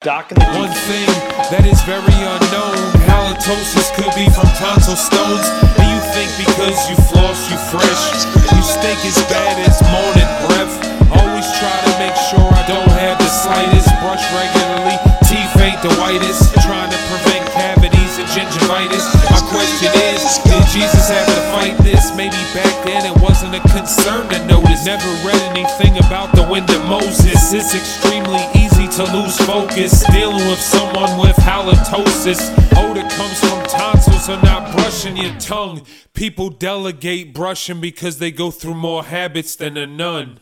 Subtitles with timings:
[0.00, 1.12] Doc and the One thing
[1.52, 5.44] that is very unknown halitosis could be from tonsil stones.
[5.76, 8.24] And you think because you floss, you fresh.
[8.32, 10.72] You stink as bad as morning breath.
[11.12, 13.92] Always try to make sure I don't have the slightest.
[14.00, 14.96] Brush regularly,
[15.28, 16.48] teeth ain't the whitest.
[16.64, 19.04] Trying to prevent cavities and gingivitis.
[19.28, 22.08] My question is, did Jesus have to fight this?
[22.16, 24.88] Maybe back then it wasn't a concern to notice.
[24.88, 27.52] Never read anything about the wind of Moses.
[27.52, 28.59] It's extremely easy
[29.06, 30.04] to lose focus.
[30.12, 32.50] Dealing with someone with halitosis.
[32.76, 35.82] Odor comes from tonsils or not brushing your tongue.
[36.12, 40.40] People delegate brushing because they go through more habits than a nun.